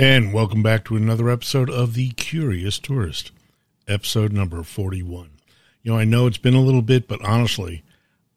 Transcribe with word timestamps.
And 0.00 0.32
welcome 0.32 0.62
back 0.62 0.84
to 0.84 0.96
another 0.96 1.28
episode 1.28 1.68
of 1.68 1.94
The 1.94 2.10
Curious 2.10 2.78
Tourist, 2.78 3.32
episode 3.88 4.32
number 4.32 4.62
41. 4.62 5.30
You 5.82 5.90
know, 5.90 5.98
I 5.98 6.04
know 6.04 6.28
it's 6.28 6.38
been 6.38 6.54
a 6.54 6.60
little 6.60 6.82
bit, 6.82 7.08
but 7.08 7.20
honestly, 7.24 7.82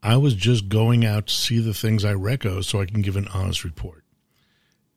I 0.02 0.18
was 0.18 0.34
just 0.34 0.70
going 0.70 1.06
out 1.06 1.28
to 1.28 1.34
see 1.36 1.60
the 1.60 1.76
things 1.76 2.04
I 2.04 2.14
reco 2.14 2.64
so 2.64 2.82
I 2.82 2.88
can 2.88 3.04
give 3.04 3.16
an 3.16 3.28
honest 3.28 3.64
report. 3.64 4.04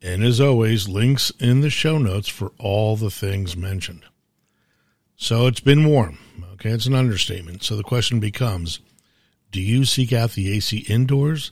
And 0.01 0.23
as 0.23 0.41
always, 0.41 0.89
links 0.89 1.31
in 1.39 1.61
the 1.61 1.69
show 1.69 1.99
notes 1.99 2.29
for 2.29 2.51
all 2.57 2.95
the 2.95 3.11
things 3.11 3.55
mentioned. 3.55 4.03
So 5.15 5.45
it's 5.45 5.59
been 5.59 5.87
warm. 5.87 6.17
Okay, 6.53 6.71
it's 6.71 6.87
an 6.87 6.95
understatement. 6.95 7.61
So 7.61 7.75
the 7.75 7.83
question 7.83 8.19
becomes 8.19 8.79
do 9.51 9.61
you 9.61 9.85
seek 9.85 10.11
out 10.11 10.31
the 10.31 10.51
AC 10.51 10.77
indoors 10.89 11.51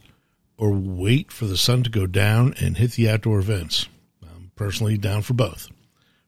or 0.57 0.71
wait 0.71 1.31
for 1.31 1.45
the 1.45 1.55
sun 1.55 1.83
to 1.83 1.91
go 1.91 2.07
down 2.07 2.55
and 2.59 2.77
hit 2.77 2.93
the 2.93 3.11
outdoor 3.11 3.37
events? 3.37 3.87
Personally 4.63 4.97
down 4.97 5.21
for 5.23 5.33
both. 5.33 5.67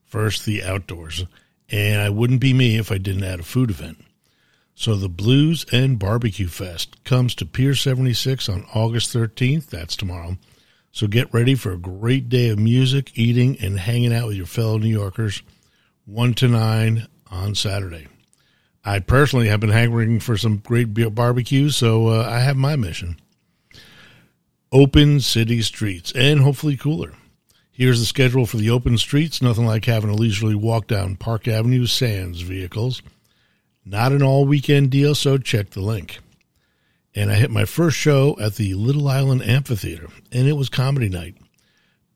First, 0.03 0.43
the 0.43 0.62
outdoors, 0.62 1.26
and 1.70 2.02
I 2.02 2.09
wouldn't 2.09 2.41
be 2.41 2.52
me 2.52 2.77
if 2.77 2.91
I 2.91 2.98
didn't 2.98 3.23
add 3.23 3.40
a 3.40 3.43
food 3.43 3.70
event. 3.70 4.04
So 4.73 4.96
the 4.96 5.07
Blues 5.07 5.65
and 5.71 5.98
Barbecue 5.98 6.49
Fest 6.49 7.01
comes 7.05 7.34
to 7.35 7.46
Pier 7.46 7.76
76 7.76 8.49
on 8.49 8.65
August 8.74 9.13
13th. 9.13 9.68
That's 9.68 9.96
tomorrow. 9.96 10.35
So 10.91 11.07
get 11.07 11.34
ready 11.34 11.55
for 11.55 11.71
a 11.71 11.77
great 11.77 12.27
day 12.27 12.49
of 12.49 12.59
music, 12.59 13.18
eating, 13.18 13.57
and 13.62 13.79
hanging 13.79 14.13
out 14.13 14.27
with 14.27 14.35
your 14.35 14.48
fellow 14.48 14.79
New 14.79 14.90
Yorkers, 14.90 15.41
1 16.05 16.34
to 16.34 16.49
9 16.49 17.07
on 17.31 17.55
Saturday. 17.55 18.07
I 18.84 18.99
personally 18.99 19.48
have 19.48 19.62
been 19.62 19.70
hankering 19.70 20.20
for 20.20 20.35
some 20.35 20.57
great 20.57 20.93
barbecue, 21.15 21.70
so 21.70 22.09
uh, 22.09 22.27
I 22.29 22.40
have 22.40 22.57
my 22.57 22.76
mission. 22.76 23.15
Open 24.74 25.21
city 25.21 25.62
streets 25.62 26.12
and 26.12 26.41
hopefully 26.41 26.76
cooler. 26.76 27.13
Here's 27.77 27.99
the 27.99 28.05
schedule 28.05 28.45
for 28.45 28.55
the 28.55 28.70
open 28.70 28.98
streets. 28.98 29.41
Nothing 29.41 29.65
like 29.65 29.84
having 29.84 30.09
a 30.09 30.13
leisurely 30.13 30.55
walk 30.55 30.87
down 30.87 31.18
Park 31.18 31.45
Avenue 31.45 31.85
sans 31.85 32.40
vehicles. 32.40 33.01
Not 33.84 34.13
an 34.13 34.23
all 34.23 34.45
weekend 34.45 34.91
deal, 34.91 35.13
so 35.13 35.37
check 35.37 35.71
the 35.71 35.81
link. 35.81 36.20
And 37.13 37.29
I 37.29 37.34
hit 37.34 37.51
my 37.51 37.65
first 37.65 37.98
show 37.98 38.37
at 38.40 38.55
the 38.55 38.76
Little 38.76 39.09
Island 39.09 39.41
Amphitheater, 39.43 40.07
and 40.31 40.48
it 40.48 40.53
was 40.53 40.70
comedy 40.70 41.09
night. 41.09 41.35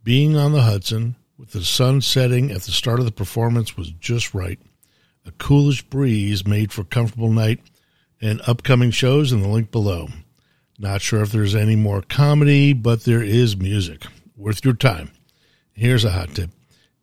Being 0.02 0.37
on 0.37 0.53
the 0.53 0.61
Hudson 0.61 1.17
with 1.37 1.52
the 1.52 1.65
sun 1.65 1.99
setting 1.99 2.52
at 2.52 2.61
the 2.61 2.71
start 2.71 2.99
of 2.99 3.05
the 3.05 3.11
performance 3.11 3.75
was 3.75 3.91
just 3.91 4.33
right. 4.33 4.59
A 5.25 5.31
coolish 5.31 5.83
breeze 5.83 6.47
made 6.47 6.71
for 6.71 6.83
a 6.83 6.85
comfortable 6.85 7.33
night, 7.33 7.59
and 8.21 8.39
upcoming 8.47 8.91
shows 8.91 9.33
in 9.33 9.41
the 9.41 9.49
link 9.49 9.71
below. 9.71 10.07
Not 10.77 11.02
sure 11.02 11.21
if 11.21 11.33
there's 11.33 11.53
any 11.53 11.75
more 11.75 12.02
comedy, 12.02 12.71
but 12.71 13.03
there 13.03 13.21
is 13.21 13.57
music. 13.57 14.05
Worth 14.37 14.63
your 14.63 14.73
time. 14.73 15.11
Here's 15.80 16.03
a 16.03 16.11
hot 16.11 16.35
tip. 16.35 16.49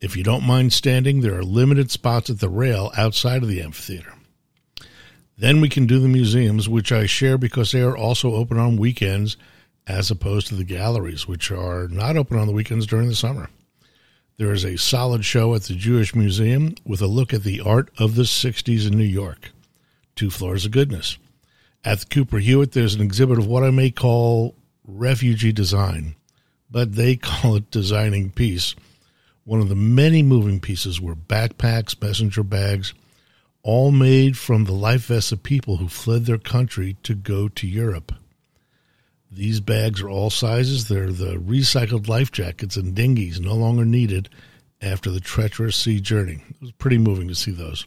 If 0.02 0.18
you 0.18 0.22
don't 0.22 0.46
mind 0.46 0.70
standing, 0.70 1.22
there 1.22 1.38
are 1.38 1.42
limited 1.42 1.90
spots 1.90 2.28
at 2.28 2.40
the 2.40 2.50
rail 2.50 2.92
outside 2.94 3.42
of 3.42 3.48
the 3.48 3.62
amphitheater. 3.62 4.12
Then 5.38 5.62
we 5.62 5.70
can 5.70 5.86
do 5.86 5.98
the 5.98 6.08
museums, 6.08 6.68
which 6.68 6.92
I 6.92 7.06
share 7.06 7.38
because 7.38 7.72
they 7.72 7.80
are 7.80 7.96
also 7.96 8.34
open 8.34 8.58
on 8.58 8.76
weekends 8.76 9.38
as 9.86 10.10
opposed 10.10 10.48
to 10.48 10.54
the 10.54 10.62
galleries, 10.62 11.26
which 11.26 11.50
are 11.50 11.88
not 11.88 12.18
open 12.18 12.38
on 12.38 12.46
the 12.46 12.52
weekends 12.52 12.86
during 12.86 13.08
the 13.08 13.14
summer. 13.14 13.48
There 14.36 14.52
is 14.52 14.66
a 14.66 14.76
solid 14.76 15.24
show 15.24 15.54
at 15.54 15.62
the 15.62 15.74
Jewish 15.74 16.14
Museum 16.14 16.74
with 16.84 17.00
a 17.00 17.06
look 17.06 17.32
at 17.32 17.44
the 17.44 17.62
art 17.62 17.90
of 17.98 18.14
the 18.14 18.24
60s 18.24 18.86
in 18.86 18.98
New 18.98 19.04
York. 19.04 19.52
Two 20.16 20.28
floors 20.28 20.66
of 20.66 20.72
goodness. 20.72 21.16
At 21.82 22.00
the 22.00 22.06
Cooper 22.06 22.40
Hewitt, 22.40 22.72
there's 22.72 22.94
an 22.94 23.00
exhibit 23.00 23.38
of 23.38 23.46
what 23.46 23.64
I 23.64 23.70
may 23.70 23.90
call 23.90 24.54
refugee 24.86 25.52
design, 25.52 26.14
but 26.70 26.94
they 26.94 27.16
call 27.16 27.56
it 27.56 27.70
designing 27.70 28.30
peace. 28.30 28.74
One 29.44 29.60
of 29.60 29.68
the 29.68 29.76
many 29.76 30.22
moving 30.22 30.60
pieces 30.60 31.00
were 31.00 31.14
backpacks, 31.14 32.00
messenger 32.00 32.42
bags, 32.42 32.94
all 33.62 33.90
made 33.90 34.36
from 34.36 34.64
the 34.64 34.72
life 34.72 35.06
vests 35.06 35.32
of 35.32 35.42
people 35.42 35.76
who 35.76 35.88
fled 35.88 36.26
their 36.26 36.38
country 36.38 36.96
to 37.02 37.14
go 37.14 37.48
to 37.48 37.66
Europe. 37.66 38.12
These 39.30 39.60
bags 39.60 40.00
are 40.00 40.08
all 40.08 40.30
sizes. 40.30 40.88
They're 40.88 41.12
the 41.12 41.34
recycled 41.34 42.08
life 42.08 42.32
jackets 42.32 42.76
and 42.76 42.94
dinghies 42.94 43.40
no 43.40 43.54
longer 43.54 43.84
needed 43.84 44.28
after 44.80 45.10
the 45.10 45.20
treacherous 45.20 45.76
sea 45.76 46.00
journey. 46.00 46.42
It 46.48 46.60
was 46.60 46.72
pretty 46.72 46.98
moving 46.98 47.28
to 47.28 47.34
see 47.34 47.50
those. 47.50 47.86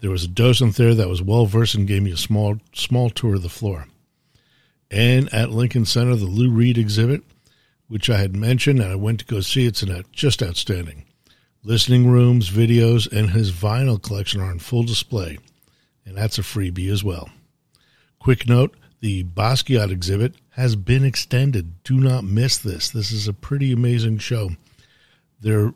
There 0.00 0.10
was 0.10 0.24
a 0.24 0.28
docent 0.28 0.76
there 0.76 0.94
that 0.94 1.08
was 1.08 1.22
well 1.22 1.46
versed 1.46 1.74
and 1.74 1.86
gave 1.86 2.02
me 2.02 2.12
a 2.12 2.16
small 2.16 2.58
small 2.74 3.10
tour 3.10 3.36
of 3.36 3.42
the 3.42 3.48
floor. 3.48 3.86
And 4.90 5.32
at 5.32 5.50
Lincoln 5.50 5.84
Center, 5.84 6.16
the 6.16 6.24
Lou 6.24 6.50
Reed 6.50 6.78
exhibit, 6.78 7.22
which 7.90 8.08
I 8.08 8.18
had 8.18 8.36
mentioned, 8.36 8.78
and 8.78 8.92
I 8.92 8.94
went 8.94 9.18
to 9.18 9.26
go 9.26 9.40
see. 9.40 9.66
It's 9.66 9.84
just 10.12 10.42
outstanding. 10.42 11.04
Listening 11.64 12.08
rooms, 12.08 12.48
videos, 12.48 13.10
and 13.10 13.30
his 13.30 13.50
vinyl 13.50 14.00
collection 14.00 14.40
are 14.40 14.48
on 14.48 14.60
full 14.60 14.84
display, 14.84 15.38
and 16.06 16.16
that's 16.16 16.38
a 16.38 16.42
freebie 16.42 16.90
as 16.90 17.02
well. 17.02 17.28
Quick 18.20 18.48
note 18.48 18.76
the 19.00 19.24
Basquiat 19.24 19.90
exhibit 19.90 20.36
has 20.50 20.76
been 20.76 21.04
extended. 21.04 21.82
Do 21.82 21.98
not 21.98 22.22
miss 22.22 22.58
this. 22.58 22.90
This 22.90 23.10
is 23.10 23.26
a 23.26 23.32
pretty 23.32 23.72
amazing 23.72 24.18
show. 24.18 24.50
They're 25.40 25.74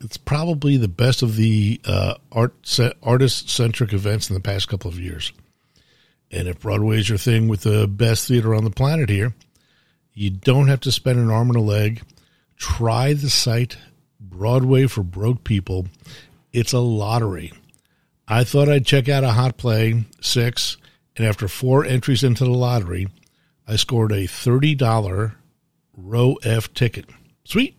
it's 0.00 0.16
probably 0.16 0.76
the 0.76 0.88
best 0.88 1.22
of 1.22 1.36
the 1.36 1.80
uh, 1.86 2.14
art 2.30 2.54
artist 3.02 3.48
centric 3.48 3.92
events 3.92 4.28
in 4.28 4.34
the 4.34 4.40
past 4.40 4.68
couple 4.68 4.90
of 4.90 5.00
years. 5.00 5.32
And 6.30 6.48
if 6.48 6.60
Broadway's 6.60 7.08
your 7.08 7.18
thing 7.18 7.48
with 7.48 7.62
the 7.62 7.88
best 7.88 8.28
theater 8.28 8.54
on 8.54 8.64
the 8.64 8.70
planet 8.70 9.08
here, 9.08 9.34
you 10.16 10.30
don't 10.30 10.68
have 10.68 10.80
to 10.80 10.90
spend 10.90 11.18
an 11.18 11.30
arm 11.30 11.50
and 11.50 11.58
a 11.58 11.60
leg. 11.60 12.02
Try 12.56 13.12
the 13.12 13.28
site 13.28 13.76
Broadway 14.18 14.86
for 14.86 15.02
Broke 15.02 15.44
People. 15.44 15.86
It's 16.54 16.72
a 16.72 16.78
lottery. 16.78 17.52
I 18.26 18.42
thought 18.42 18.70
I'd 18.70 18.86
check 18.86 19.10
out 19.10 19.24
a 19.24 19.32
hot 19.32 19.58
play, 19.58 20.06
six, 20.22 20.78
and 21.16 21.26
after 21.26 21.48
four 21.48 21.84
entries 21.84 22.24
into 22.24 22.44
the 22.44 22.50
lottery, 22.50 23.08
I 23.68 23.76
scored 23.76 24.10
a 24.10 24.24
$30 24.24 25.34
row 25.94 26.36
F 26.42 26.72
ticket. 26.72 27.10
Sweet. 27.44 27.76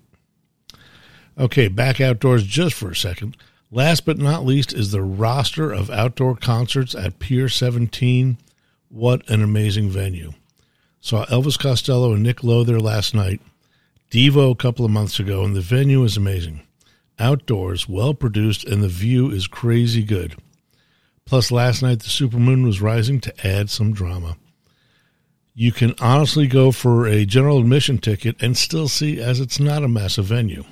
Okay, 1.39 1.67
back 1.67 1.99
outdoors 1.99 2.43
just 2.43 2.75
for 2.75 2.91
a 2.91 2.95
second. 2.95 3.35
Last 3.71 4.05
but 4.05 4.19
not 4.19 4.45
least 4.45 4.73
is 4.73 4.91
the 4.91 5.01
roster 5.01 5.71
of 5.71 5.89
outdoor 5.89 6.35
concerts 6.35 6.93
at 6.93 7.17
Pier 7.17 7.49
17. 7.49 8.37
What 8.89 9.27
an 9.27 9.41
amazing 9.41 9.89
venue. 9.89 10.33
Saw 11.01 11.25
Elvis 11.25 11.59
Costello 11.59 12.13
and 12.13 12.23
Nick 12.23 12.43
Lowe 12.43 12.63
there 12.63 12.79
last 12.79 13.13
night. 13.13 13.41
Devo 14.11 14.51
a 14.51 14.55
couple 14.55 14.85
of 14.85 14.91
months 14.91 15.19
ago, 15.19 15.43
and 15.43 15.55
the 15.55 15.61
venue 15.61 16.03
is 16.03 16.17
amazing. 16.17 16.61
Outdoors, 17.19 17.89
well 17.89 18.13
produced, 18.13 18.63
and 18.63 18.83
the 18.83 18.87
view 18.87 19.29
is 19.29 19.47
crazy 19.47 20.03
good. 20.03 20.35
Plus, 21.25 21.51
last 21.51 21.81
night 21.81 21.99
the 21.99 22.05
supermoon 22.05 22.63
was 22.63 22.81
rising 22.81 23.19
to 23.21 23.47
add 23.47 23.69
some 23.69 23.91
drama. 23.91 24.37
You 25.53 25.71
can 25.71 25.93
honestly 25.99 26.47
go 26.47 26.71
for 26.71 27.07
a 27.07 27.25
general 27.25 27.59
admission 27.59 27.97
ticket 27.97 28.41
and 28.41 28.55
still 28.55 28.87
see 28.87 29.19
as 29.19 29.39
it's 29.39 29.59
not 29.59 29.83
a 29.83 29.87
massive 29.87 30.25
venue. 30.25 30.63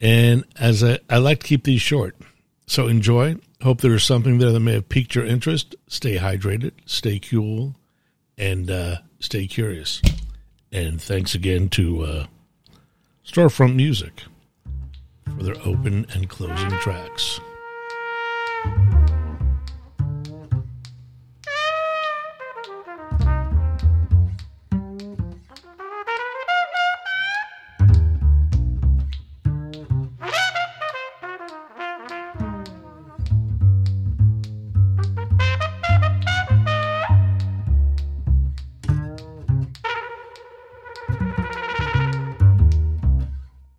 And 0.00 0.44
as 0.58 0.84
I, 0.84 0.98
I 1.08 1.18
like 1.18 1.40
to 1.40 1.46
keep 1.46 1.64
these 1.64 1.80
short, 1.80 2.16
so 2.66 2.88
enjoy. 2.88 3.36
Hope 3.62 3.80
there 3.80 3.94
is 3.94 4.04
something 4.04 4.38
there 4.38 4.50
that 4.50 4.60
may 4.60 4.74
have 4.74 4.88
piqued 4.88 5.14
your 5.14 5.24
interest. 5.24 5.74
Stay 5.86 6.16
hydrated, 6.16 6.72
stay 6.84 7.18
cool, 7.18 7.74
and 8.38 8.70
uh, 8.70 8.96
stay 9.20 9.46
curious. 9.46 10.02
And 10.72 11.00
thanks 11.00 11.34
again 11.34 11.68
to 11.70 12.02
uh, 12.02 12.26
Storefront 13.26 13.74
Music 13.74 14.24
for 15.36 15.42
their 15.42 15.56
open 15.64 16.06
and 16.14 16.28
closing 16.28 16.70
tracks. 16.80 17.40